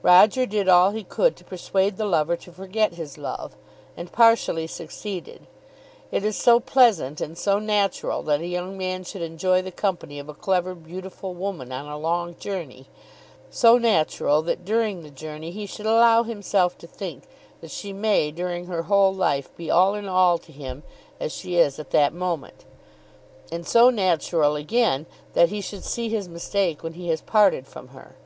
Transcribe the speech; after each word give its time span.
Roger 0.00 0.46
did 0.46 0.70
all 0.70 0.92
he 0.92 1.04
could 1.04 1.36
to 1.36 1.44
persuade 1.44 1.98
the 1.98 2.06
lover 2.06 2.34
to 2.34 2.50
forget 2.50 2.94
his 2.94 3.18
love, 3.18 3.54
and 3.94 4.10
partially 4.10 4.66
succeeded. 4.66 5.46
It 6.10 6.24
is 6.24 6.34
so 6.34 6.60
pleasant 6.60 7.20
and 7.20 7.36
so 7.36 7.58
natural 7.58 8.22
that 8.22 8.40
a 8.40 8.46
young 8.46 8.78
man 8.78 9.04
should 9.04 9.20
enjoy 9.20 9.60
the 9.60 9.70
company 9.70 10.18
of 10.18 10.30
a 10.30 10.32
clever, 10.34 10.74
beautiful 10.74 11.34
woman 11.34 11.72
on 11.72 11.84
a 11.86 11.98
long 11.98 12.36
journey, 12.38 12.86
so 13.50 13.76
natural 13.76 14.40
that 14.40 14.64
during 14.64 15.02
the 15.02 15.10
journey 15.10 15.50
he 15.50 15.66
should 15.66 15.84
allow 15.84 16.22
himself 16.22 16.78
to 16.78 16.86
think 16.86 17.24
that 17.60 17.70
she 17.70 17.92
may 17.92 18.30
during 18.30 18.68
her 18.68 18.84
whole 18.84 19.12
life 19.12 19.54
be 19.58 19.70
all 19.70 19.94
in 19.94 20.08
all 20.08 20.38
to 20.38 20.52
him 20.52 20.84
as 21.20 21.34
she 21.34 21.56
is 21.58 21.78
at 21.78 21.90
that 21.90 22.14
moment; 22.14 22.64
and 23.52 23.66
so 23.66 23.90
natural 23.90 24.56
again 24.56 25.04
that 25.34 25.50
he 25.50 25.60
should 25.60 25.84
see 25.84 26.08
his 26.08 26.30
mistake 26.30 26.82
when 26.82 26.94
he 26.94 27.08
has 27.08 27.20
parted 27.20 27.66
from 27.66 27.88
her! 27.88 28.16